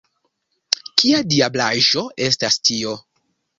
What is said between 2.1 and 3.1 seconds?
estas tio?